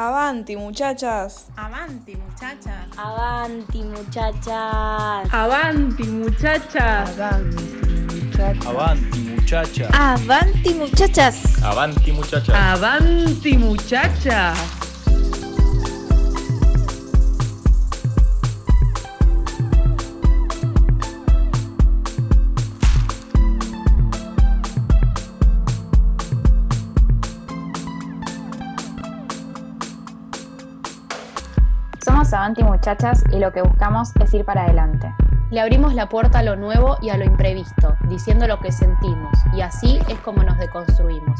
[0.00, 1.50] Avanti, muchachas.
[1.58, 2.88] Avanti, muchachas.
[2.96, 5.28] Avanti, muchachas.
[5.30, 7.18] Avanti, muchachas.
[8.66, 9.90] Avanti, muchachas.
[9.92, 11.62] Avanti, muchachas.
[11.62, 12.48] Avanti, muchachas.
[12.48, 14.89] Avanti, muchachas.
[32.40, 35.14] Avanti Muchachas y lo que buscamos es ir para adelante.
[35.50, 39.36] Le abrimos la puerta a lo nuevo y a lo imprevisto, diciendo lo que sentimos,
[39.52, 41.38] y así es como nos deconstruimos.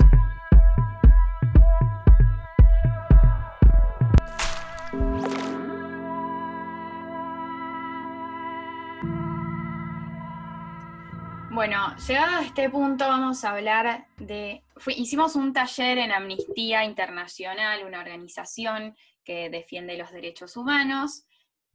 [11.50, 14.62] Bueno, llegado a este punto vamos a hablar de...
[14.88, 21.24] hicimos un taller en Amnistía Internacional, una organización que defiende los derechos humanos.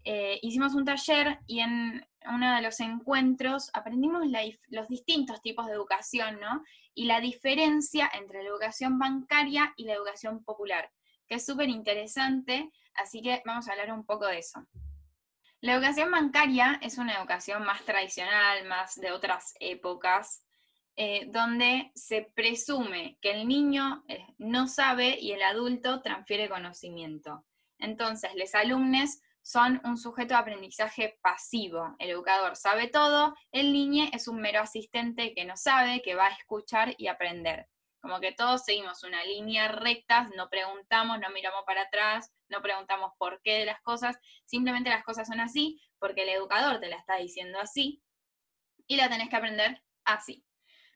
[0.04, 4.24] Eh, hicimos un taller y en uno de los encuentros aprendimos
[4.68, 6.64] los distintos tipos de educación, ¿no?
[6.94, 10.92] Y la diferencia entre la educación bancaria y la educación popular,
[11.28, 14.66] que es súper interesante, así que vamos a hablar un poco de eso.
[15.62, 20.45] La educación bancaria es una educación más tradicional, más de otras épocas,
[20.98, 27.46] eh, donde se presume que el niño eh, no sabe y el adulto transfiere conocimiento.
[27.80, 31.96] Entonces, los alumnos son un sujeto de aprendizaje pasivo.
[32.00, 36.28] El educador sabe todo, el niño es un mero asistente que no sabe, que va
[36.28, 37.68] a escuchar y aprender.
[38.02, 43.12] Como que todos seguimos una línea recta, no preguntamos, no miramos para atrás, no preguntamos
[43.18, 46.98] por qué de las cosas, simplemente las cosas son así porque el educador te la
[46.98, 48.02] está diciendo así
[48.88, 50.46] y la tenés que aprender así.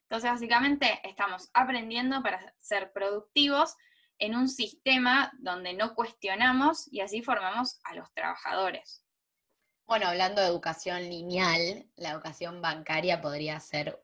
[0.10, 3.76] Entonces, básicamente estamos aprendiendo para ser productivos
[4.18, 9.04] en un sistema donde no cuestionamos y así formamos a los trabajadores.
[9.86, 14.04] Bueno, hablando de educación lineal, la educación bancaria podría ser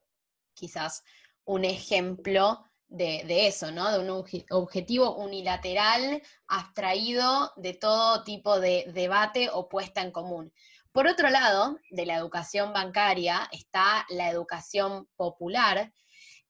[0.53, 1.03] quizás
[1.43, 3.91] un ejemplo de, eso, ¿no?
[3.91, 10.53] De un objetivo unilateral, abstraído de todo tipo de debate o puesta en común.
[10.95, 15.91] Por otro lado, de la educación bancaria está la educación popular,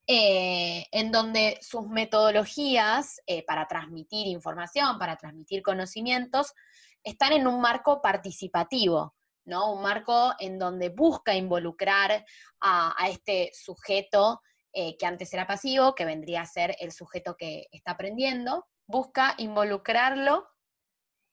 [0.06, 6.53] eh, en donde sus metodologías eh, para transmitir información, para transmitir conocimientos,
[7.03, 9.73] están en un marco participativo, ¿no?
[9.73, 12.23] Un marco en donde busca involucrar
[12.62, 14.41] a, este sujeto
[14.72, 19.33] eh, que antes era pasivo, que vendría a ser el sujeto que está aprendiendo, busca
[19.39, 20.47] involucrarlo,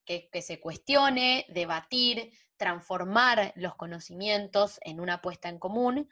[0.04, 6.08] que, se cuestione, debatir, transformar los conocimientos en una puesta en común.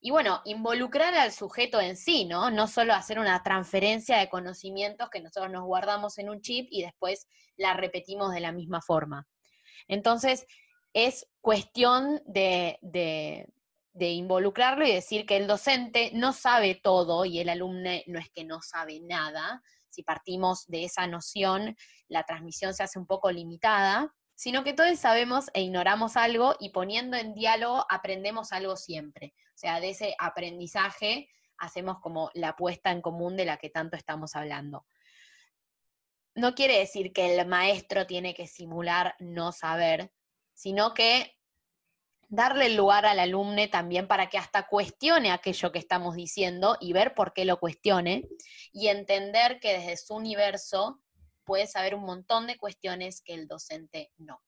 [0.00, 2.50] Y bueno, involucrar al sujeto en sí, ¿no?
[2.50, 6.82] No solo hacer una transferencia de conocimientos que nosotros nos guardamos en un chip y
[6.82, 9.28] después la repetimos de la misma forma.
[9.86, 10.44] Entonces,
[10.92, 17.48] es cuestión de, de involucrarlo y decir que el docente no sabe todo y el
[17.48, 19.62] alumno no es que no sabe nada.
[19.88, 21.76] Si partimos de esa noción,
[22.08, 26.70] la transmisión se hace un poco limitada, sino que todos sabemos e ignoramos algo y
[26.70, 29.34] poniendo en diálogo aprendemos algo siempre.
[29.54, 33.96] O sea, de ese aprendizaje hacemos como la puesta en común de la que tanto
[33.96, 34.84] estamos hablando.
[36.34, 40.12] No quiere decir que el maestro tiene que simular no saber,
[40.54, 41.38] sino que
[42.28, 47.14] darle lugar al alumno también para que hasta cuestione aquello que estamos diciendo y ver
[47.14, 48.26] por qué lo cuestione
[48.72, 51.00] y entender que desde su universo
[51.44, 54.42] puede saber un montón de cuestiones que el docente no.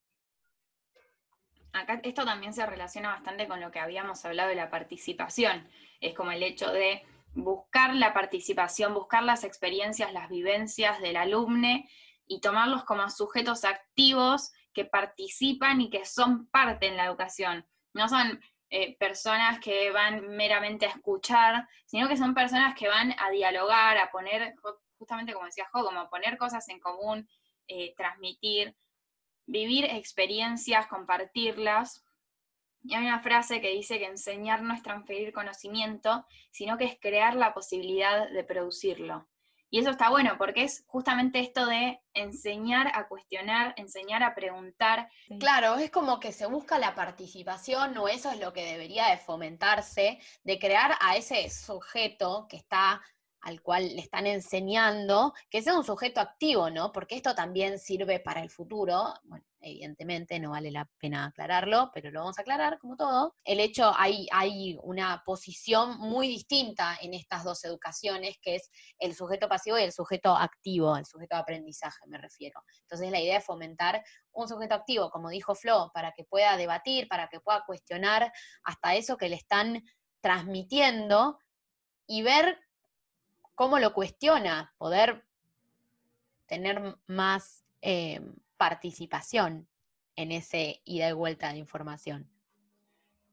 [1.73, 5.69] Acá esto también se relaciona bastante con lo que habíamos hablado de la participación.
[6.01, 7.03] Es como el hecho de
[7.35, 11.85] buscar la participación, buscar las experiencias, las vivencias del alumno
[12.27, 18.09] y tomarlos como sujetos activos que participan y que son parte en la educación no
[18.09, 18.41] son
[18.71, 23.97] eh, personas que van meramente a escuchar, sino que son personas que van a dialogar,
[23.97, 24.55] a poner,
[25.05, 27.29] justamente como decía Jo, como poner cosas en común,
[27.69, 28.75] eh, transmitir,
[29.45, 32.03] vivir experiencias, compartirlas.
[32.83, 36.99] Y hay una frase que dice que enseñar no es transferir conocimiento, sino que es
[36.99, 39.29] crear la posibilidad de producirlo.
[39.69, 45.11] Y eso está bueno porque es justamente esto de enseñar a cuestionar, enseñar a preguntar.
[45.39, 49.19] Claro, es como que se busca la participación, o eso es lo que debería de
[49.19, 53.03] fomentarse, de crear a ese sujeto que está
[53.45, 56.93] al cual le están enseñando, que sea un sujeto activo, ¿no?
[56.93, 62.11] Porque esto también sirve para el futuro, bueno, evidentemente, no vale la pena aclararlo, pero
[62.11, 63.35] lo vamos a aclarar como todo.
[63.45, 69.15] El hecho, hay, hay una posición muy distinta en estas dos educaciones, que es el
[69.15, 72.63] sujeto pasivo y el sujeto activo, el sujeto de aprendizaje me refiero.
[72.83, 74.03] Entonces la idea es fomentar
[74.33, 78.33] un sujeto activo, como dijo Flo, para que pueda debatir, para que pueda cuestionar
[78.65, 79.83] hasta eso que le están
[80.23, 81.39] transmitiendo
[82.07, 82.59] y ver
[83.55, 85.25] cómo lo cuestiona, poder
[86.47, 88.21] tener más eh,
[88.57, 89.69] participación
[90.17, 92.29] en ese ida y vuelta de información.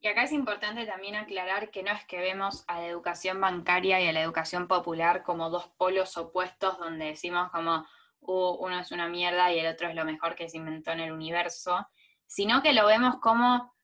[0.03, 4.01] Y acá es importante también aclarar que no es que vemos a la educación bancaria
[4.01, 7.85] y a la educación popular como dos polos opuestos donde decimos como
[8.21, 11.01] uh, uno es una mierda y el otro es lo mejor que se inventó en
[11.01, 11.87] el universo,
[12.25, 13.75] sino que lo vemos como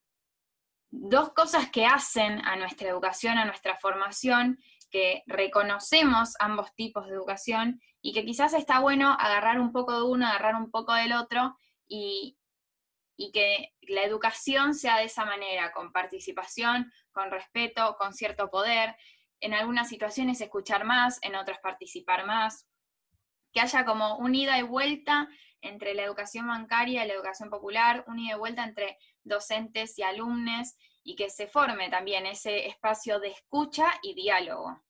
[0.90, 7.14] dos cosas que hacen a nuestra educación, a nuestra formación, que reconocemos ambos tipos de
[7.14, 11.14] educación y que quizás está bueno agarrar un poco de uno, agarrar un poco del
[11.14, 11.58] otro
[11.88, 12.38] y,
[13.18, 18.96] y que la educación sea de esa manera, con participación, con respeto, con cierto poder,
[19.40, 22.68] en algunas situaciones escuchar más, en otras participar más,
[23.52, 25.28] que haya como un ida y vuelta
[25.62, 30.04] entre la educación bancaria y la educación popular, un ida y vuelta entre docentes y
[30.04, 30.76] alumnos,
[31.08, 34.84] y que se forme también ese espacio de escucha y diálogo.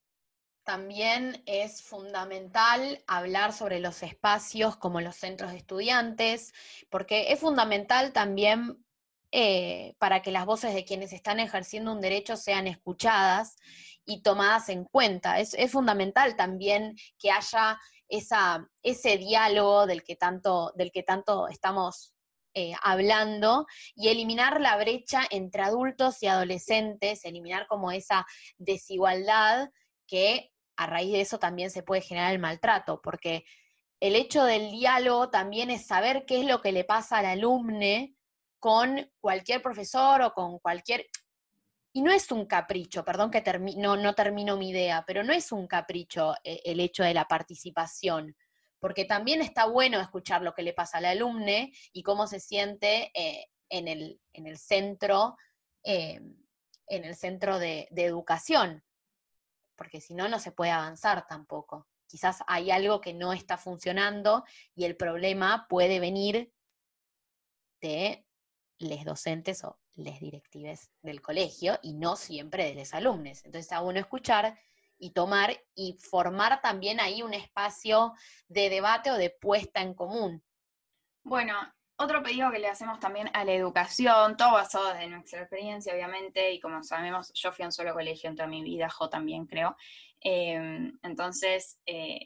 [0.63, 6.53] También es fundamental hablar sobre los espacios como los centros de estudiantes,
[6.89, 8.83] porque es fundamental también
[9.31, 13.55] eh, para que las voces de quienes están ejerciendo un derecho sean escuchadas
[14.03, 15.39] y tomadas en cuenta.
[15.39, 17.79] Es, fundamental también que haya
[18.09, 22.16] ese diálogo del que tanto, del que tanto estamos
[22.59, 28.25] eh, hablando y eliminar la brecha entre adultos y adolescentes, eliminar como esa
[28.57, 29.69] desigualdad
[30.07, 33.43] que a raíz de eso también se puede generar el maltrato, porque
[33.99, 38.15] el hecho del diálogo también es saber qué es lo que le pasa al alumne
[38.57, 41.05] con cualquier profesor o con cualquier...
[41.93, 43.43] Y no es un capricho, perdón que
[43.77, 47.25] no, no termino mi idea, pero no es un capricho eh, el hecho de la
[47.25, 48.35] participación,
[48.87, 53.11] porque también está bueno escuchar lo que le pasa al alumne y cómo se siente
[53.13, 55.35] eh, en, el, en, el, centro,
[55.83, 56.21] eh,
[56.87, 58.81] en el centro de educación
[59.77, 61.87] porque si no, no se puede avanzar tampoco.
[62.07, 64.43] Quizás hay algo que no está funcionando
[64.75, 66.51] y el problema puede venir
[67.81, 68.25] de
[68.79, 73.43] les docentes o les directives del colegio y no siempre de los alumnos.
[73.45, 74.57] Entonces está bueno escuchar
[74.99, 78.13] y tomar y formar también ahí un espacio
[78.47, 80.43] de debate o de puesta en común.
[81.23, 81.55] Bueno,
[81.97, 86.51] otro pedido que le hacemos también a la educación, todo basado desde nuestra experiencia, obviamente,
[86.51, 89.47] y como sabemos, yo fui a un solo colegio en toda mi vida, yo también
[89.47, 89.75] creo.
[90.21, 92.19] Em, entonces, eh,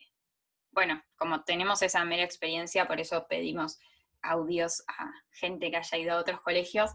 [0.71, 3.79] bueno, como tenemos esa mera experiencia, por eso pedimos
[4.21, 6.91] audios a gente que haya ido a otros colegios,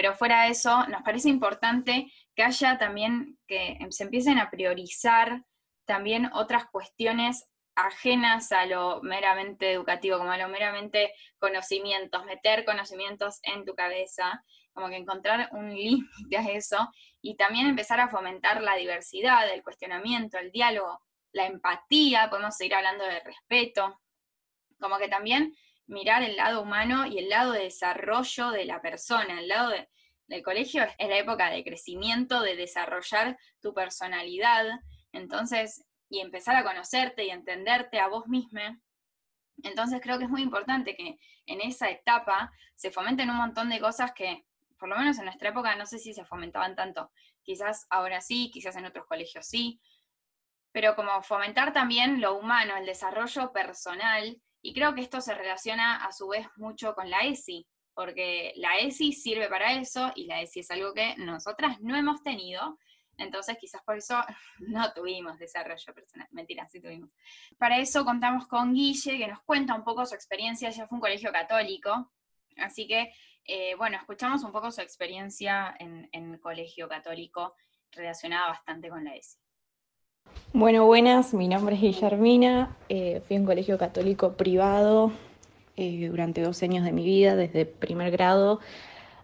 [0.00, 5.44] pero fuera de eso, nos parece importante que haya también, que se empiecen a priorizar
[5.84, 13.40] también otras cuestiones ajenas a lo meramente educativo, como a lo meramente conocimientos, meter conocimientos
[13.42, 14.42] en tu cabeza,
[14.72, 16.88] como que encontrar un límite a eso
[17.20, 20.98] y también empezar a fomentar la diversidad, el cuestionamiento, el diálogo,
[21.32, 24.00] la empatía, podemos seguir hablando de respeto,
[24.80, 25.54] como que también
[25.90, 29.72] mirar el lado humano y el lado de desarrollo de la persona, el lado
[30.28, 34.66] del colegio es la época de crecimiento, de desarrollar tu personalidad,
[35.12, 38.80] entonces y empezar a conocerte y entenderte a vos misma.
[39.62, 43.80] Entonces creo que es muy importante que en esa etapa se fomenten un montón de
[43.80, 44.44] cosas que,
[44.78, 47.10] por lo menos en nuestra época, no sé si se fomentaban tanto.
[47.42, 49.80] Quizás ahora sí, quizás en otros colegios sí.
[50.72, 54.40] Pero como fomentar también lo humano, el desarrollo personal.
[54.62, 58.78] Y creo que esto se relaciona a su vez mucho con la ESI, porque la
[58.78, 62.78] ESI sirve para eso y la ESI es algo que nosotras no hemos tenido
[63.20, 64.18] entonces quizás por eso
[64.58, 66.28] no tuvimos desarrollo personal.
[66.32, 67.10] Mentira, sí tuvimos.
[67.58, 70.68] Para eso contamos con Guille, que nos cuenta un poco su experiencia.
[70.68, 72.10] Ella fue un colegio católico,
[72.56, 73.12] así que,
[73.44, 77.54] eh, bueno, escuchamos un poco su experiencia en, el colegio católico
[77.92, 79.38] relacionada bastante con la ESI.
[80.52, 85.12] Bueno, buenas, mi nombre es Guillermina, eh, fui a un colegio católico privado
[85.76, 88.60] eh, durante dos años de mi vida, desde primer grado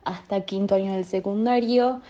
[0.04, 2.00] hasta quinto año del secundario.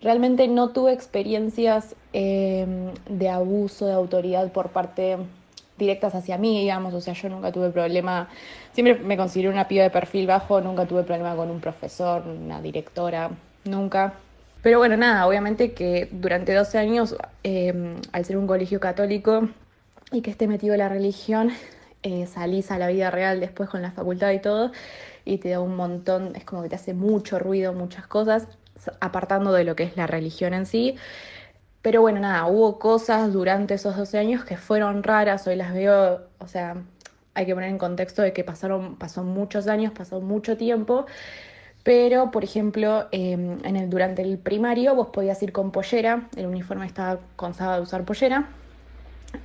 [0.00, 5.18] Realmente no tuve experiencias em, de abuso de autoridad por parte
[5.76, 8.28] directas hacia mí, digamos, o sea, yo nunca tuve problema,
[8.72, 12.62] siempre me consideré una piba de perfil bajo, nunca tuve problema con un profesor, una
[12.62, 13.30] directora,
[13.64, 14.14] nunca.
[14.64, 19.50] Pero bueno, nada, obviamente que durante 12 años, em, al ser un colegio católico
[20.10, 21.50] y que esté metido en la religión,
[22.02, 24.72] eh, salís a la vida real después con la facultad y todo,
[25.26, 28.48] y te da un montón, es como que te hace mucho ruido, muchas cosas,
[29.00, 30.96] apartando de lo que es la religión en sí.
[31.82, 36.22] Pero bueno, nada, hubo cosas durante esos 12 años que fueron raras, hoy las veo,
[36.38, 36.76] o sea,
[37.34, 41.06] hay que poner en contexto de que pasaron, pasó muchos años, pasó mucho tiempo,
[41.84, 47.20] pero por ejemplo, em, durante el primario vos podías ir con pollera, el uniforme estaba
[47.36, 48.48] consado de usar pollera,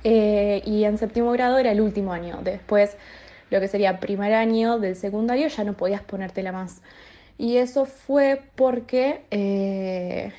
[0.02, 2.96] eh, y en séptimo grado era el último año, después
[3.50, 6.82] lo que sería primer año del secundario ya no podías ponértela más.
[7.38, 9.22] Y eso fue porque...
[9.30, 10.32] Eh,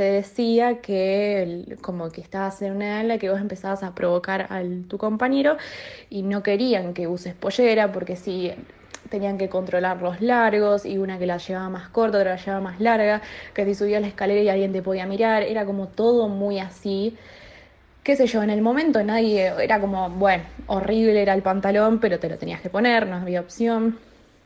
[0.00, 3.94] se decía que como que estabas en una edad en la que vos empezabas a
[3.94, 5.56] provocar a tu compañero
[6.08, 8.52] y no querían que uses pollera porque si
[9.10, 12.60] tenían que controlar los largos y una que la llevaba más corta, otra la llevaba
[12.62, 13.20] más larga,
[13.52, 17.16] que si subías la escalera y alguien te podía mirar, era como todo muy así.
[18.02, 22.18] Qué sé yo, en el momento nadie, era como, bueno, horrible era el pantalón, pero
[22.18, 23.98] te lo tenías que poner, no había opción.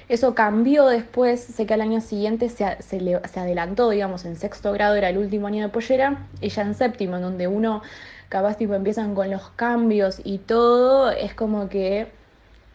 [0.08, 4.96] Eso cambió después, sé que al año siguiente se, se, adelantó, digamos, en sexto grado
[4.96, 7.82] era el último año de pollera, y ya en séptimo, en donde uno
[8.28, 12.08] capaz tipo empiezan con los cambios y todo, es como que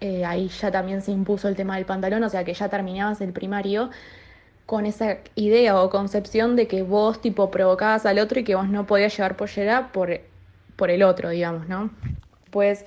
[0.01, 3.21] eh, ahí ya también se impuso el tema del pantalón, o sea que ya terminabas
[3.21, 3.89] el primario
[4.65, 8.69] con esa idea o concepción de que vos tipo provocabas al otro y que vos
[8.69, 10.21] no podías llevar pollera por,
[10.75, 11.89] por el otro, digamos, ¿no?
[12.51, 12.85] Pues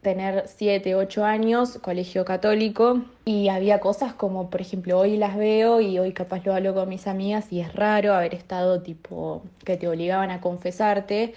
[0.00, 5.80] tener 7, 8 años, colegio católico, y había cosas como, por ejemplo, hoy las veo
[5.80, 9.76] y hoy capaz lo hablo con mis amigas y es raro haber estado tipo que
[9.76, 11.34] te obligaban a confesarte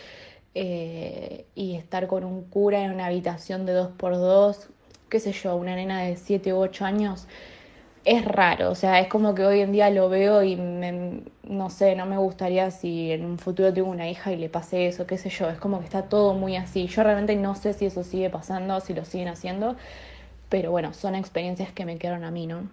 [0.53, 4.69] eh, y estar con un cura en una habitación de 2 por 2
[5.10, 7.28] qué sé yo, una nena de 7 u 8 años
[8.08, 11.94] es raro, o sea, es como que hoy en día lo veo y no sé,
[11.94, 15.18] no me gustaría si en un futuro tengo una hija y le pase eso, qué
[15.18, 16.88] sé yo, es como que está todo muy así.
[16.88, 19.76] Yo realmente no sé si eso sigue pasando, si lo siguen haciendo,
[20.48, 22.70] pero bueno, son experiencias que me quedaron a mí, ¿no?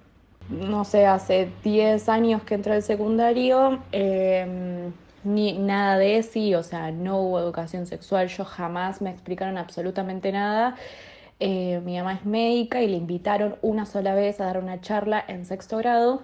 [0.48, 4.92] No sé, hace 10 años que entré al secundario, em,
[5.24, 10.30] ni nada de eso, o sea, no hubo educación sexual, yo jamás me explicaron absolutamente
[10.30, 10.76] nada.
[11.46, 15.22] Eh, mi mamá es médica y le invitaron una sola vez a dar una charla
[15.28, 16.22] en sexto grado,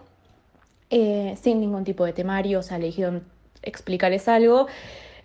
[0.88, 3.24] eh, sin ningún tipo de temario, o sea, le dijeron
[3.60, 4.66] explicarles algo.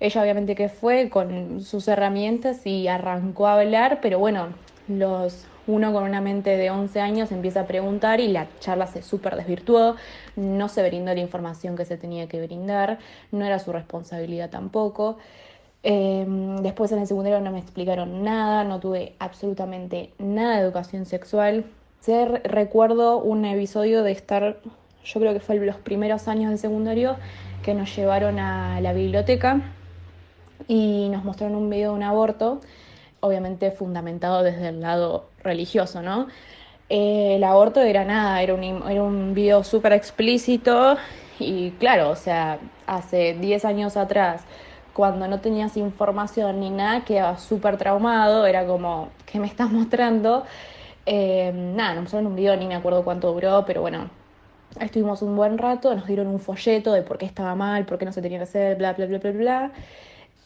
[0.02, 4.50] Ella obviamente que fue con sus herramientas y arrancó a hablar, pero bueno,
[4.90, 9.02] los, uno con una mente de 11 años empieza a preguntar y la charla se
[9.02, 9.96] súper desvirtuó,
[10.36, 13.00] no se brindó la información que se tenía que brindar,
[13.32, 15.20] no era su responsabilidad tampoco.
[15.88, 21.06] Em, después en el secundario no me explicaron nada, no tuve absolutamente nada de educación
[21.06, 21.66] sexual.
[22.44, 24.58] recuerdo un episodio de estar,
[25.04, 27.18] yo creo que fue los primeros años del secundario,
[27.62, 29.62] que nos llevaron a la biblioteca
[30.68, 32.62] y nos mostraron un video de un aborto,
[33.20, 36.28] obviamente fundamentado desde el lado religioso, ¿no?
[36.90, 40.98] Eh, el aborto era nada, era un, era un video súper explícito
[41.38, 44.46] y claro, o sea, hace 10 años atrás
[44.96, 50.46] cuando no tenías información ni nada, quedaba súper traumado, era como, ¿qué me estás mostrando?
[51.06, 54.10] Eh, nada, nos mostraron un video, ni me acuerdo cuánto duró, pero bueno,
[54.80, 58.06] estuvimos un buen rato, nos dieron un folleto de por qué estaba mal, por qué
[58.06, 59.72] no se tenía que hacer, bla, bla, bla, bla, bla.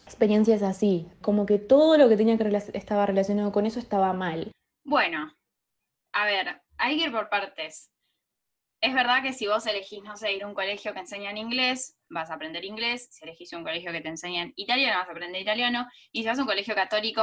[0.04, 4.50] Experiencias así, como que todo lo que tenía que estaba relacionado con eso estaba mal.
[4.84, 5.32] Bueno,
[6.12, 7.89] a ver, hay que ir por partes.
[8.82, 11.36] Es verdad que si vos elegís, no sé, ir a un colegio que enseña en
[11.36, 13.08] inglés, vas a aprender inglés.
[13.10, 15.86] Si elegís un colegio que te enseña en italiano, vas a aprender italiano.
[16.12, 17.22] Y si vas a un colegio católico,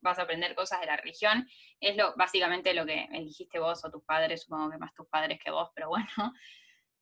[0.00, 1.46] vas a aprender cosas de la religión.
[1.80, 5.38] Es lo, básicamente lo que elegiste vos o tus padres, supongo que más tus padres
[5.42, 6.06] que vos, pero bueno.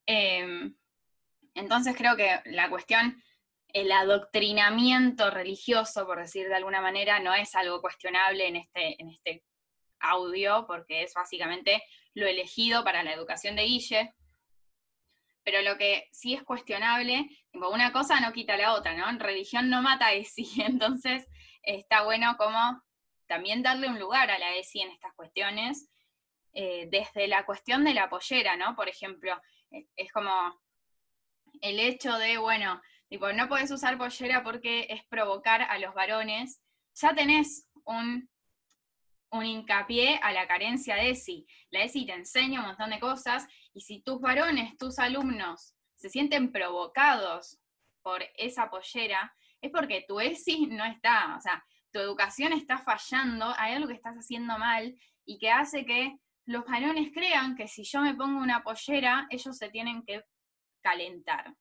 [0.06, 0.76] Em,
[1.54, 3.22] entonces creo que la cuestión,
[3.68, 9.08] el adoctrinamiento religioso, por decir de alguna manera, no es algo cuestionable en este, en
[9.08, 9.44] este
[10.00, 11.82] audio, porque es básicamente
[12.14, 14.14] lo elegido para la educación de Guille.
[15.42, 19.18] Pero lo que sí es cuestionable, una cosa no quita la otra, ¿no?
[19.18, 21.26] Religión no mata a ESI, entonces
[21.62, 22.83] está bueno como
[23.26, 25.90] también darle un lugar a la ESI en estas cuestiones,
[26.52, 28.76] eh, desde la cuestión de la pollera, ¿no?
[28.76, 29.40] Por ejemplo,
[29.97, 30.30] es como
[31.61, 36.62] el hecho de, bueno, tipo, no puedes usar pollera porque es provocar a los varones,
[36.94, 38.30] ya tenés un
[39.34, 41.46] un hincapié a la carencia de ESI.
[41.70, 46.08] La ESI te enseña un montón de cosas y si tus varones, tus alumnos, se
[46.08, 47.58] sienten provocados
[48.02, 53.54] por esa pollera, es porque tu ESI no está, o sea, tu educación está fallando,
[53.56, 57.82] hay algo que estás haciendo mal y que hace que los varones crean que si
[57.84, 60.22] yo me pongo una pollera, ellos se tienen que
[60.82, 61.54] calentar.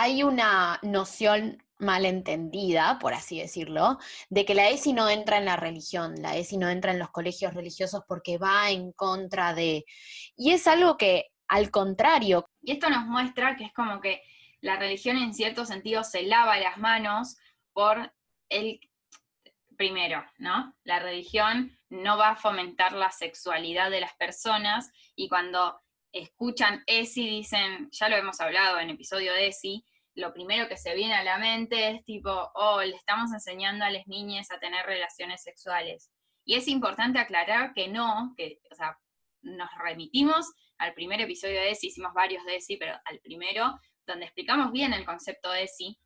[0.00, 3.98] Hay una noción malentendida, por así decirlo,
[4.30, 7.10] de que la ESI no entra en la religión, la ESI no entra en los
[7.10, 9.84] colegios religiosos porque va en contra de...
[10.36, 12.48] Y es algo que, al contrario...
[12.62, 14.22] Y esto nos muestra que es como que
[14.62, 17.36] la religión en cierto sentido se lava las manos
[17.74, 18.10] por
[18.48, 18.80] el...
[19.76, 20.74] Primero, ¿no?
[20.84, 25.80] La religión no va a fomentar la sexualidad de las personas y cuando
[26.12, 30.94] escuchan ESI dicen, ya lo hemos hablado en episodio de ESI, lo primero que se
[30.94, 34.84] viene a la mente es tipo, oh, le estamos enseñando a las niñas a tener
[34.84, 36.10] relaciones sexuales.
[36.44, 38.98] Y es importante aclarar que no, que, o sea,
[39.42, 44.24] nos remitimos al primer episodio de ESI, hicimos varios de ESI, pero al primero, donde
[44.24, 45.98] explicamos bien el concepto de ESI.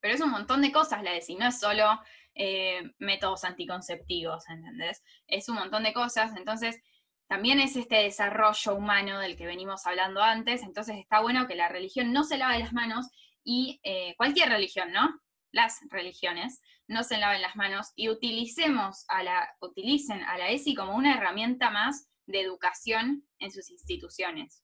[0.00, 2.00] Pero es un montón de cosas la ESI, no es solo
[2.34, 5.02] eh, métodos anticonceptivos, ¿entendés?
[5.26, 6.80] Es un montón de cosas, entonces
[7.28, 11.68] también es este desarrollo humano del que venimos hablando antes, entonces está bueno que la
[11.68, 13.06] religión no se lave las manos
[13.44, 15.20] y eh, cualquier religión, ¿no?
[15.52, 20.74] Las religiones no se laven las manos y utilicemos a la, utilicen a la ESI
[20.74, 24.62] como una herramienta más de educación en sus instituciones.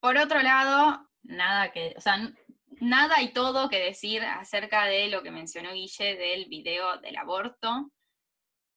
[0.00, 2.32] Por otro lado, nada que, o sea,
[2.80, 7.90] nada y todo que decir acerca de lo que mencionó Guille del video del aborto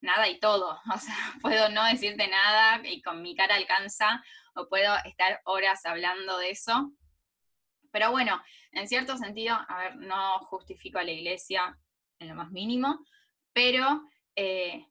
[0.04, 0.78] nada y todo.
[0.94, 4.22] O sea, puedo no decirte nada y con mi cara alcanza,
[4.54, 6.92] o puedo estar horas hablando de eso.
[7.90, 8.42] Pero bueno,
[8.72, 11.78] en cierto sentido, a ver, no justifico a la iglesia
[12.18, 13.04] en lo más mínimo,
[13.52, 14.02] pero
[14.36, 14.86] eh,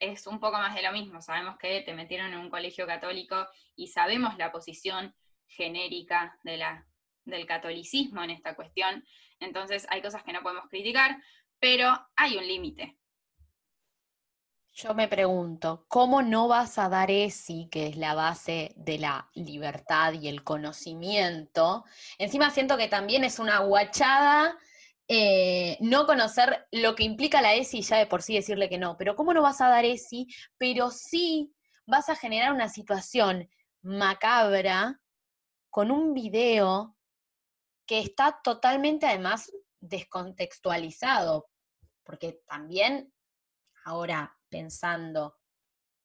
[0.00, 1.20] es un poco más de lo mismo.
[1.20, 5.14] Sabemos que te metieron en un colegio católico y sabemos la posición
[5.46, 6.86] genérica de la,
[7.24, 9.04] del catolicismo en esta cuestión.
[9.40, 11.20] Entonces hay cosas que no podemos criticar,
[11.58, 12.96] pero hay un límite.
[14.76, 19.30] Yo me pregunto, ¿cómo no vas a dar ESI, que es la base de la
[19.34, 21.84] libertad y el conocimiento?
[22.18, 24.58] Encima siento que también es una guachada
[25.06, 28.78] eh, no conocer lo que implica la ESI y ya de por sí decirle que
[28.78, 28.96] no.
[28.96, 30.26] Pero ¿cómo no vas a dar ESI?
[30.58, 31.54] Pero sí
[31.86, 33.48] vas a generar una situación
[33.80, 35.00] macabra
[35.70, 36.96] con un video
[37.86, 41.48] que está totalmente además descontextualizado,
[42.02, 43.12] porque también
[43.84, 45.34] ahora pensando,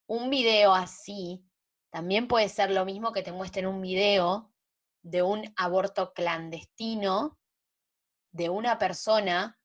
[0.08, 1.46] un video así
[1.92, 4.52] también puede ser lo mismo que te muestren un video
[5.04, 7.40] de un aborto clandestino
[8.32, 9.60] de una persona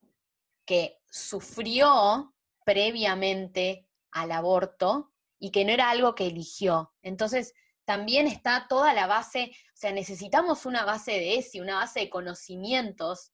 [0.67, 6.93] que sufrió previamente al aborto y que no era algo que eligió.
[7.01, 7.55] Entonces,
[7.87, 12.11] también está toda la base, o sea, necesitamos una base de ESI, una base de
[12.11, 13.33] conocimientos,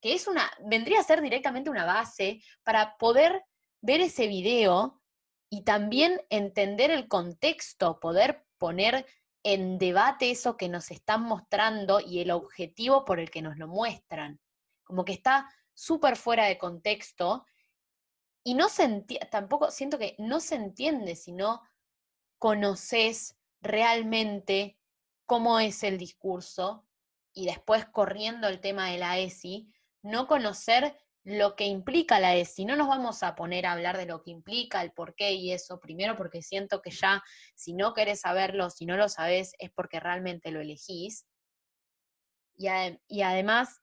[0.00, 3.44] que es una, vendría a ser directamente una base para poder
[3.84, 4.98] ver ese video
[5.50, 9.04] y también entender el contexto, poder poner
[9.42, 13.68] en debate eso que nos están mostrando y el objetivo por el que nos lo
[13.68, 14.40] muestran.
[14.84, 17.44] Como que está súper fuera de contexto
[18.42, 21.60] y no se tampoco siento que no se entiende si no
[22.38, 24.78] conoces realmente
[25.26, 26.86] cómo es el discurso
[27.34, 29.70] y después corriendo el tema de la ESI,
[30.00, 32.66] no conocer lo que implica la ESI.
[32.66, 35.52] No nos vamos a poner a hablar de lo que implica, el por qué y
[35.52, 37.22] eso, primero porque siento que ya
[37.54, 41.26] si no querés saberlo, si no lo sabés, es porque realmente lo elegís.
[42.56, 42.68] Y,
[43.08, 43.80] y además,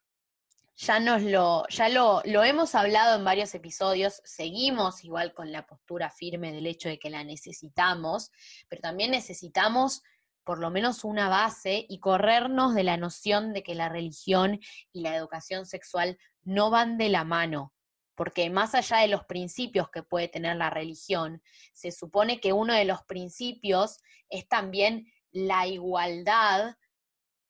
[0.76, 5.66] ya nos lo, ya lo, lo hemos hablado en varios episodios, seguimos igual con la
[5.66, 8.32] postura firme del hecho de que la necesitamos,
[8.70, 10.02] pero también necesitamos
[10.44, 14.60] por lo menos una base y corrernos de la noción de que la religión
[14.92, 17.74] y la educación sexual no van de la mano,
[18.16, 21.42] porque más allá de los principios que puede tener la religión,
[21.74, 23.98] se supone que uno de los principios
[24.30, 26.76] es también la igualdad.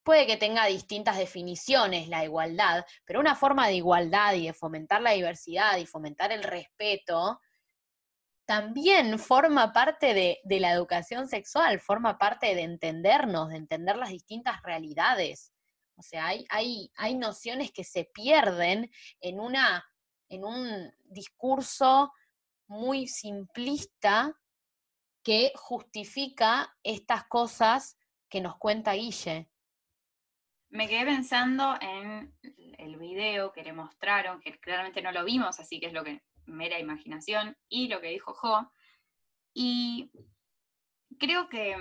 [0.03, 5.01] Puede que tenga distintas definiciones la igualdad, pero una forma de igualdad y de fomentar
[5.01, 7.39] la diversidad y fomentar el respeto
[8.45, 14.09] también forma parte de, de la educación sexual, forma parte de entendernos, de entender las
[14.09, 15.50] distintas realidades.
[16.01, 19.85] O sea, hay, hay, hay nociones que se pierden en, una,
[20.29, 22.11] en un discurso
[22.65, 24.35] muy simplista
[25.21, 29.47] que justifica estas cosas que nos cuenta Guille.
[30.69, 32.35] Me quedé pensando en
[32.79, 36.23] el video que le mostraron, que claramente no lo vimos, así que es lo que
[36.47, 38.71] mera imaginación, y lo que dijo Jo.
[39.53, 40.09] Y
[41.19, 41.77] creo que,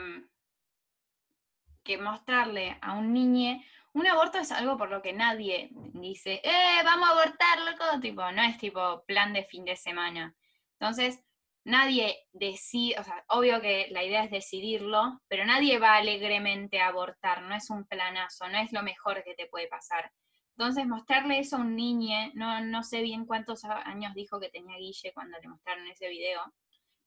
[1.83, 6.83] que mostrarle a un niño un aborto es algo por lo que nadie dice, ¡eh,
[6.85, 8.01] vamos a abortar, loco!
[8.01, 10.35] Tipo, no es tipo plan de fin de semana.
[10.79, 11.23] Entonces,
[11.65, 16.89] nadie decide, o sea, obvio que la idea es decidirlo, pero nadie va alegremente a
[16.89, 20.11] abortar, no es un planazo, no es lo mejor que te puede pasar.
[20.57, 24.77] Entonces, mostrarle eso a un niño, no, no sé bien cuántos años dijo que tenía
[24.77, 26.41] Guille cuando le mostraron ese video,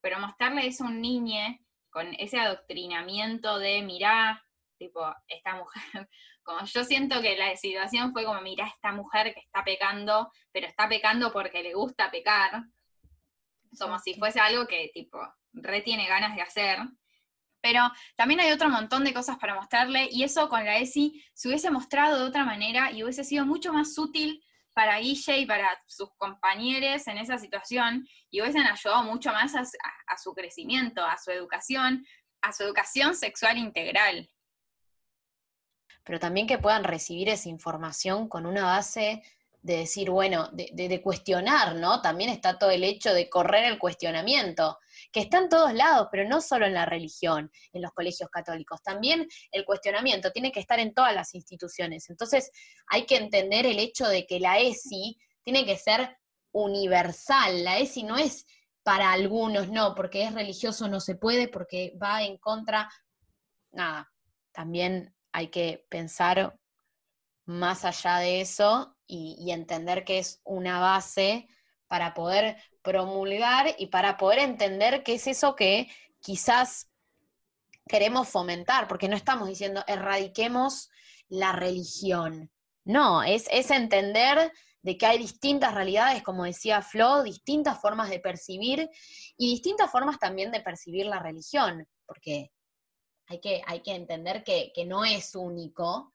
[0.02, 1.58] pero mostrarle eso a un niño
[1.89, 4.43] con ese adoctrinamiento de, mirá,
[4.84, 5.82] tipo, esta mujer,
[6.43, 10.67] como yo siento que la situación fue como, mirá, esta mujer que está pecando, pero
[10.67, 12.63] está pecando porque le gusta pecar,
[13.80, 15.19] como si fuese algo que, tipo,
[15.54, 16.80] re tiene ganas de hacer.
[17.62, 21.48] Pero también hay otro montón de cosas para mostrarle, y eso con la ESI se
[21.48, 24.43] hubiese mostrado de otra manera y hubiese sido mucho más útil
[24.74, 30.17] para Guille y para sus compañeros en esa situación, y hubiesen ayudado mucho más a
[30.17, 32.06] su crecimiento, a su educación,
[32.41, 34.30] a su educación sexual integral
[36.04, 39.24] pero también que puedan recibir esa información con una base
[39.63, 42.02] de decir, bueno, de, cuestionar, ¿no?
[42.02, 44.78] También está todo el hecho de correr el cuestionamiento,
[45.10, 48.84] que está en todos lados, pero no solo en la religión, en los colegios católicos,
[48.84, 52.10] también el cuestionamiento tiene que estar en todas las instituciones.
[52.10, 52.52] Entonces
[52.88, 56.18] hay que entender el hecho de que la ESI tiene que ser
[56.52, 58.46] universal, la ESI no es
[58.84, 62.92] para algunos, no, porque es religioso no se puede, porque va en contra,
[63.72, 64.12] nada,
[64.52, 66.58] también hay que pensar
[67.46, 71.48] más allá de eso y, entender que es una base
[71.88, 75.89] para poder promulgar y para poder entender qué es eso que
[76.22, 76.89] quizás
[77.88, 80.89] queremos fomentar, porque no estamos diciendo erradiquemos
[81.28, 82.50] la religión.
[82.86, 88.19] No, es, es entender de que hay distintas realidades, como decía Flo, distintas formas de
[88.19, 88.89] percibir
[89.38, 92.52] y distintas formas también de percibir la religión, porque
[93.27, 96.13] hay que, hay que entender que, no es único,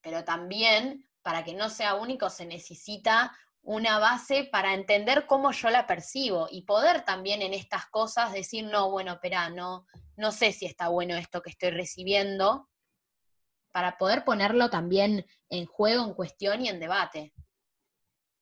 [0.00, 5.70] pero también para que no sea único se necesita una base para entender cómo yo
[5.70, 10.52] la percibo y poder también en estas cosas decir, no, bueno, espera, no, no sé
[10.52, 12.68] si está bueno esto que estoy recibiendo,
[13.74, 17.32] para poder ponerlo también en juego, en cuestión y en debate.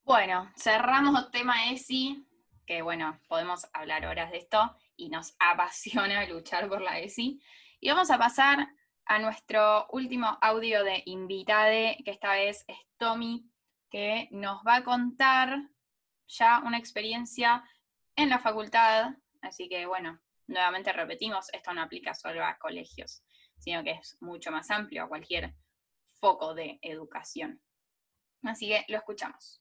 [0.04, 2.26] Bueno, cerramos tema ESI,
[2.66, 7.40] que bueno, podemos hablar horas de esto y nos apasiona luchar por la ESI.
[7.84, 8.68] Y vamos a pasar
[9.06, 13.50] a nuestro último audio de invitade, que esta vez es Tommy,
[13.90, 15.68] que nos va a contar
[16.28, 17.64] ya una experiencia
[18.14, 19.16] en la facultad.
[19.40, 23.24] Así que bueno, nuevamente repetimos, esto no aplica solo a colegios,
[23.58, 25.52] sino que es mucho más amplio a cualquier
[26.20, 27.60] foco de educación.
[28.44, 29.60] Así que lo escuchamos.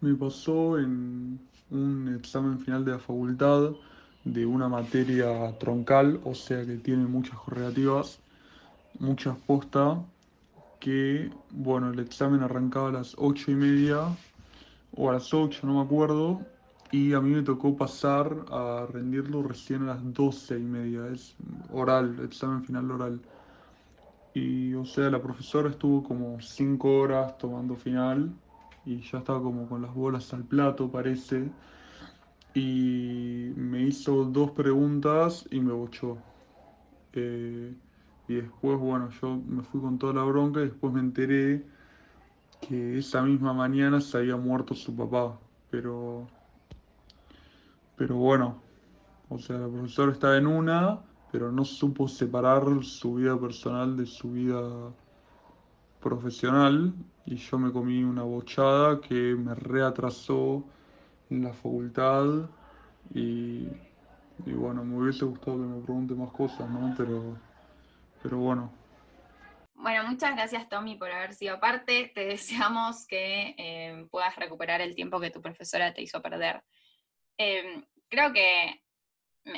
[0.00, 3.70] Me pasó en un examen final de la facultad
[4.24, 8.20] de una materia troncal, o sea que tiene muchas correlativas,
[8.98, 9.98] muchas postas,
[10.78, 14.16] que, bueno, el examen arrancaba a las ocho y media,
[14.96, 16.40] o a las 8, no me acuerdo,
[16.90, 21.34] y a mí me tocó pasar a rendirlo recién a las doce y media, es
[21.70, 23.20] oral, examen final oral.
[24.34, 28.30] Y, o sea, la profesora estuvo como cinco horas tomando final
[28.84, 31.50] y ya estaba como con las bolas al plato, parece
[32.54, 36.18] y me hizo dos preguntas y me bochó.
[37.12, 37.74] Eh,
[38.28, 41.64] y después, bueno, yo me fui con toda la bronca y después me enteré
[42.60, 45.38] que esa misma mañana se había muerto su papá.
[45.70, 46.26] Pero,
[47.96, 48.62] pero bueno,
[49.28, 54.06] o sea, la profesora estaba en una, pero no supo separar su vida personal de
[54.06, 54.92] su vida
[56.00, 56.92] profesional
[57.24, 60.64] y yo me comí una bochada que me reatrasó
[61.32, 62.48] en la facultad
[63.14, 63.66] y,
[64.46, 66.94] bueno, me hubiese gustado que me pregunte más cosas, ¿no?
[66.96, 67.38] Pero,
[68.22, 68.72] pero bueno.
[69.74, 72.12] Bueno, muchas gracias Tommy por haber sido parte.
[72.14, 76.62] Te deseamos que eh, puedas recuperar el tiempo que tu profesora te hizo perder.
[77.36, 78.82] Em, creo que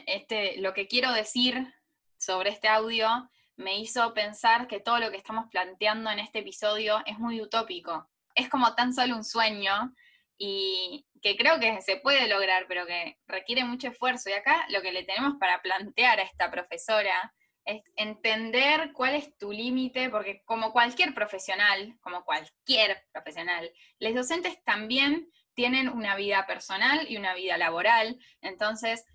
[0.07, 1.75] este, lo que quiero decir
[2.17, 7.03] sobre este audio me hizo pensar que todo lo que estamos planteando en este episodio
[7.07, 8.09] es muy utópico.
[8.35, 9.95] Es como tan solo un sueño
[10.39, 14.29] y que creo que se puede lograr, pero que requiere mucho esfuerzo.
[14.29, 17.35] Y acá lo que le tenemos para plantear a esta profesora
[17.65, 24.63] es entender cuál es tu límite, porque como cualquier profesional, como cualquier profesional, los docentes
[24.65, 28.19] también tienen una vida personal y una vida laboral.
[28.43, 29.07] Entonces,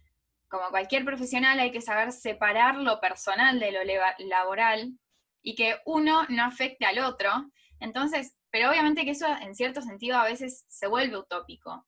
[0.48, 3.82] como cualquier profesional, hay que saber separar lo personal de lo
[4.17, 4.98] laboral
[5.43, 7.30] y que uno no afecte al otro.
[7.80, 11.86] Entonces, pero obviamente que eso en cierto sentido a veces se vuelve utópico.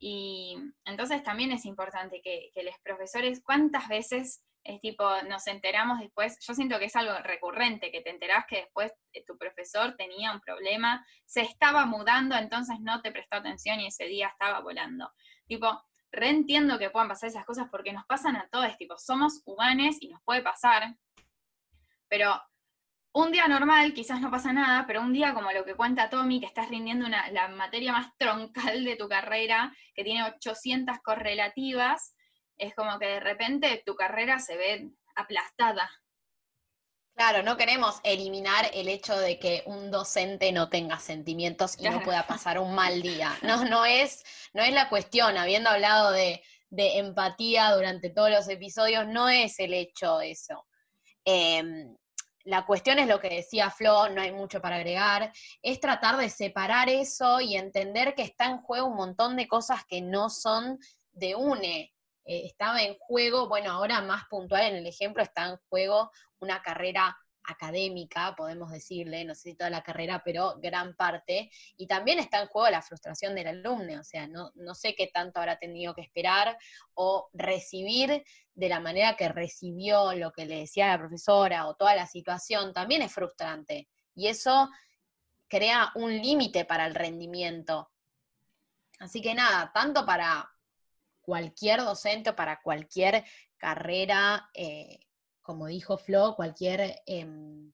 [0.00, 6.38] Y entonces también es importante que, los profesores, ¿cuántas veces es tipo, nos enteramos después?
[6.40, 10.32] Yo siento que es algo recurrente, que te enterás que después eh, tu profesor tenía
[10.32, 15.12] un problema, se estaba mudando, entonces no te prestó atención y ese día estaba volando.
[15.46, 19.96] Tipo, reentiendo que puedan pasar esas cosas porque nos pasan a todos, tipo, somos humanos
[20.00, 20.96] y nos puede pasar,
[22.08, 22.40] pero
[23.16, 26.38] un día normal quizás no pasa nada, pero un día como lo que cuenta Tommy,
[26.38, 32.14] que estás rindiendo una, la materia más troncal de tu carrera, que tiene 800 correlativas,
[32.58, 35.90] es como que de repente tu carrera se ve aplastada.
[37.14, 42.02] Claro, no queremos eliminar el hecho de que un docente no tenga sentimientos y no
[42.02, 43.34] pueda pasar un mal día.
[43.40, 49.06] No, no es, no es la cuestión, habiendo hablado de, empatía durante todos los episodios,
[49.06, 50.66] no es el hecho eso.
[51.24, 51.96] Em,
[52.46, 55.32] la cuestión es lo que decía Flo, no hay mucho para agregar,
[55.62, 59.84] es tratar de separar eso y entender que está en juego un montón de cosas
[59.84, 60.78] que no son
[61.12, 61.92] de UNE.
[62.24, 66.62] Eh, estaba en juego, bueno, ahora más puntual en el ejemplo, está en juego una
[66.62, 72.18] carrera académica, podemos decirle, no sé si toda la carrera, pero gran parte, y también
[72.18, 75.58] está en juego la frustración del alumno, o sea, no, no sé qué tanto habrá
[75.58, 76.58] tenido que esperar
[76.94, 81.94] o recibir de la manera que recibió lo que le decía la profesora o toda
[81.94, 84.70] la situación, también es frustrante, y eso
[85.48, 87.90] crea un límite para el rendimiento.
[88.98, 90.50] Así que nada, tanto para
[91.20, 93.24] cualquier docente o para cualquier
[93.56, 95.05] carrera, eh,
[95.46, 97.72] como dijo Flo, cualquier em,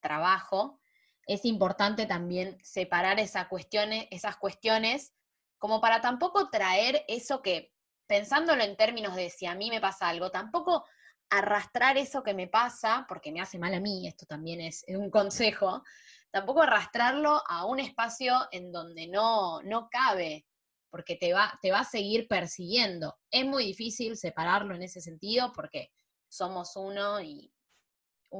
[0.00, 0.80] trabajo,
[1.26, 5.12] es importante también separar esas cuestiones, esas cuestiones
[5.58, 7.72] como para tampoco traer eso que,
[8.08, 10.84] pensándolo en términos de si a mí me pasa algo, tampoco
[11.30, 15.10] arrastrar eso que me pasa, porque me hace mal a mí, esto también es un
[15.10, 15.84] consejo,
[16.30, 20.46] tampoco arrastrarlo a un espacio en donde no, no cabe
[20.90, 23.18] porque te va, te va a seguir persiguiendo.
[23.30, 25.90] Es muy difícil separarlo en ese sentido porque
[26.32, 27.52] somos uno y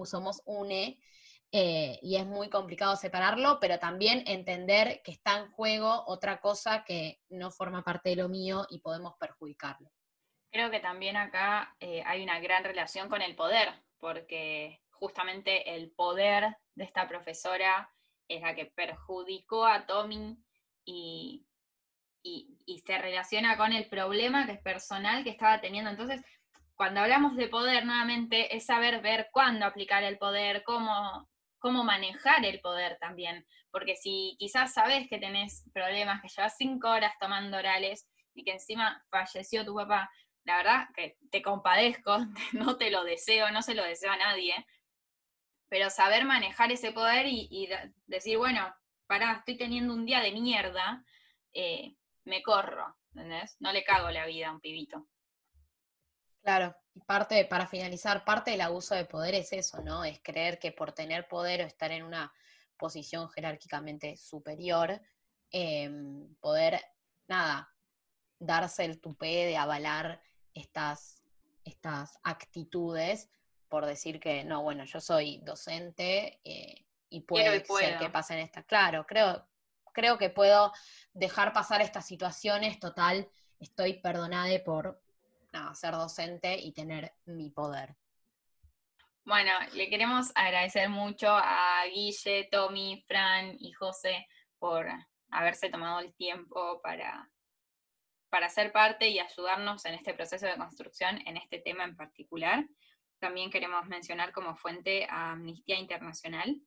[0.05, 0.99] somos une,
[1.53, 6.85] eh, y es muy complicado separarlo, pero también entender que está en juego otra cosa
[6.85, 9.91] que no forma parte de lo mío y podemos perjudicarlo.
[10.51, 15.91] Creo que también acá eh, hay una gran relación con el poder, porque justamente el
[15.91, 17.93] poder de esta profesora
[18.27, 20.43] es la que perjudicó a Tommy
[20.87, 21.47] y
[22.23, 25.91] y, se relaciona con el problema que es personal que estaba teniendo.
[25.91, 26.23] Entonces,
[26.75, 32.45] cuando hablamos de poder, nuevamente, es saber ver cuándo aplicar el poder, cómo, cómo manejar
[32.45, 33.47] el poder también.
[33.71, 38.53] Porque si quizás sabes que tenés problemas, que llevas cinco horas tomando orales y que
[38.53, 40.11] encima falleció tu papá,
[40.45, 42.19] la verdad que te compadezco,
[42.53, 44.55] no te lo deseo, no se lo deseo a nadie,
[45.69, 47.69] pero saber manejar ese poder y,
[48.07, 48.75] decir, bueno,
[49.07, 51.03] pará, estoy teniendo un día de mierda,
[51.55, 53.57] eh, me corro, ¿entendés?
[53.61, 55.07] No le cago la vida a un pibito.
[56.43, 60.05] Claro, y parte, para finalizar, parte del abuso de poder es eso, ¿no?
[60.05, 62.33] Es creer que por tener poder o estar en una
[62.77, 65.01] posición jerárquicamente superior,
[65.51, 66.83] em, poder,
[67.29, 67.73] nada,
[68.39, 70.21] darse el tupé de avalar
[70.53, 71.23] estas,
[71.65, 73.31] estas actitudes
[73.69, 78.67] por decir que, no, bueno, yo soy docente eh, y puede ser que pasen estas.
[78.67, 79.49] Claro, creo,
[79.95, 80.73] creo que puedo
[81.15, 85.02] dejar pasar estas situaciones, total, estoy perdonada por
[85.75, 87.97] ser docente y tener mi poder.
[89.25, 94.27] Bueno, le queremos agradecer mucho a Guille, Tommy, Fran y José
[94.59, 94.89] por
[95.31, 97.31] haberse tomado el tiempo para,
[98.31, 102.67] para ser parte y ayudarnos en este proceso de construcción en este tema en particular.
[103.21, 106.61] También queremos mencionar como fuente a Amnistía Internacional.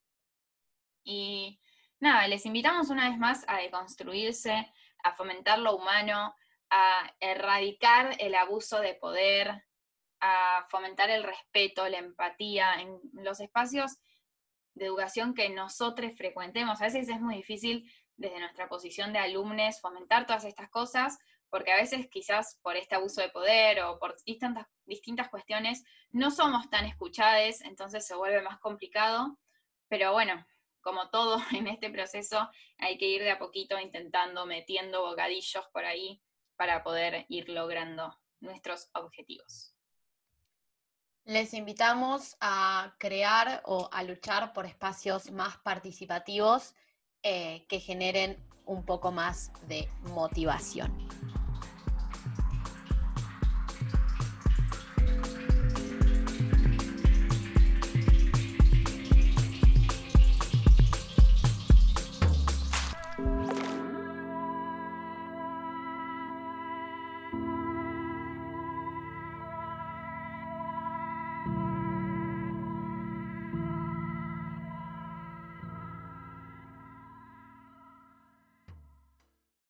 [1.04, 1.60] Y
[2.00, 4.72] nada, les invitamos una vez más a deconstruirse,
[5.04, 6.34] a fomentar lo humano,
[6.70, 9.64] a erradicar el abuso de poder,
[10.20, 13.98] a fomentar el respeto, la empatía en los espacios
[14.74, 16.82] de educación que nosotros frecuentemos.
[16.82, 21.18] A veces es muy difícil desde nuestra posición de alumnos fomentar todas estas cosas,
[21.50, 26.32] porque a veces quizás por este abuso de poder o por distintas, distintas cuestiones no
[26.32, 29.38] somos tan escuchados, entonces se vuelve más complicado.
[29.88, 30.46] Pero bueno,
[30.82, 35.86] como todo en este proceso, hay que ir de a poquito intentando, metiendo bocadillos por
[35.86, 36.22] ahí
[36.58, 39.74] para poder ir logrando nuestros objetivos.
[41.26, 46.76] Les invitamos a crear o a luchar por espacios más participativos
[47.24, 51.35] eh, que generen un poco más de motivación.